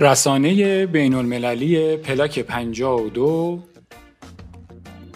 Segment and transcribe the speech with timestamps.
[0.00, 3.62] رسانه بین المللی پلاک 52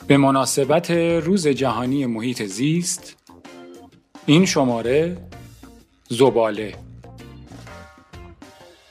[0.07, 3.17] به مناسبت روز جهانی محیط زیست
[4.27, 5.17] این شماره
[6.09, 6.75] زباله.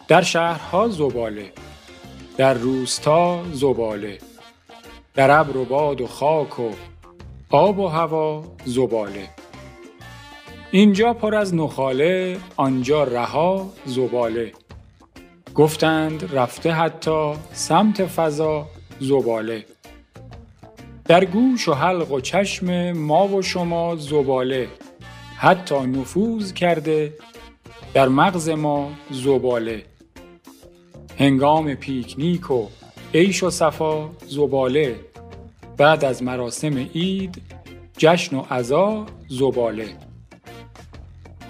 [0.08, 1.52] در شهرها زباله
[2.38, 4.18] در روستا زباله
[5.14, 6.72] در ابر و باد و خاک و
[7.50, 9.30] آب و هوا زباله.
[10.72, 14.52] اینجا پر از نخاله آنجا رها زباله.
[15.56, 18.68] گفتند رفته حتی سمت فضا
[19.00, 19.66] زباله.
[21.06, 24.68] در گوش و حلق و چشم ما و شما زباله.
[25.38, 27.14] حتی نفوذ کرده
[27.94, 29.84] در مغز ما زباله.
[31.20, 32.68] هنگام پیکنیک و
[33.14, 34.96] عیش و صفا زباله.
[35.78, 37.42] بعد از مراسم عید
[37.98, 40.11] جشن و عزا زباله.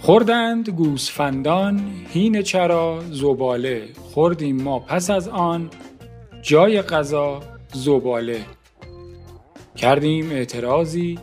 [0.01, 3.89] خوردند گوسفندان هین چرا زباله.
[4.13, 5.69] خوردیم ما پس از آن
[6.41, 7.39] جای غذا
[7.73, 8.41] زباله.
[9.75, 11.19] کردیم اعتراضی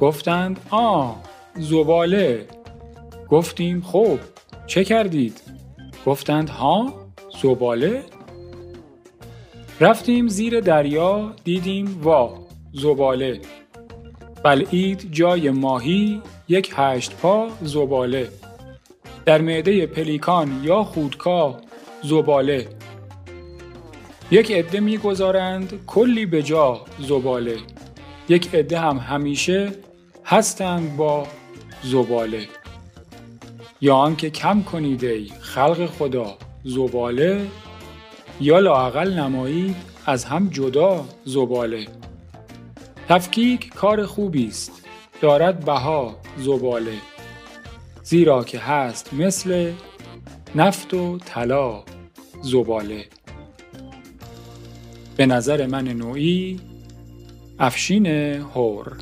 [0.00, 1.12] گفتند آ
[1.56, 2.46] زباله.
[3.30, 4.18] گفتیم خب
[4.66, 5.40] چه کردید؟
[6.06, 6.94] گفتند ها
[7.42, 8.02] زباله.
[9.80, 12.38] رفتیم زیر دریا دیدیم وا
[12.72, 13.40] زباله.
[14.44, 16.22] بلعید جای ماهی
[16.52, 18.28] یک هشت پا زباله.
[19.26, 21.60] در معده پلیکان یا خودکا
[22.02, 22.68] زباله.
[24.30, 27.56] یک عده می‌گذارند کلی به جا زباله.
[28.28, 29.72] یک عده هم همیشه
[30.24, 31.26] هستند با
[31.82, 32.46] زباله.
[33.80, 37.46] یا آنکه کم کنید ای خلق خدا زباله
[38.40, 41.86] یا لااقل نمایید از هم جدا زباله.
[43.08, 44.82] تفکیک کار خوبی است.
[45.22, 46.98] دارد بها زباله
[48.02, 49.72] زیرا که هست مثل
[50.54, 51.84] نفت و طلا
[52.42, 53.04] زباله.
[55.16, 56.60] به نظر من نوعی
[57.58, 58.96] افشین هور